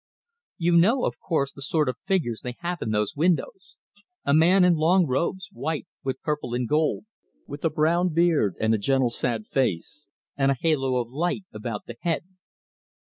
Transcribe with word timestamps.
You 0.57 0.75
know, 0.77 1.05
of 1.05 1.19
course, 1.19 1.51
the 1.53 1.61
sort 1.61 1.87
of 1.87 1.95
figures 2.07 2.41
they 2.41 2.55
have 2.61 2.81
in 2.81 2.89
those 2.89 3.15
windows; 3.15 3.75
a 4.25 4.33
man 4.33 4.63
in 4.65 4.73
long 4.73 5.05
robes, 5.05 5.47
white, 5.51 5.85
with 6.03 6.23
purple 6.23 6.55
and 6.55 6.67
gold; 6.67 7.05
with 7.45 7.63
a 7.63 7.69
brown 7.69 8.09
beard, 8.11 8.55
and 8.59 8.73
a 8.73 8.79
gentle, 8.79 9.11
sad 9.11 9.45
face, 9.45 10.07
and 10.35 10.49
a 10.49 10.57
halo 10.59 10.95
of 10.95 11.11
light 11.11 11.43
about 11.53 11.85
the 11.85 11.97
head. 12.01 12.23